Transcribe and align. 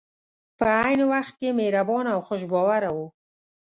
په 0.57 0.65
عین 0.81 0.99
وخت 1.13 1.33
کې 1.39 1.49
مهربان 1.59 2.05
او 2.13 2.19
خوش 2.27 2.41
باوره 2.51 2.89
وو. 2.95 3.07